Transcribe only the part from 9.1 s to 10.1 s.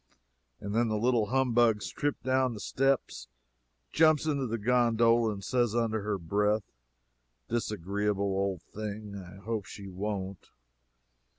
I hope she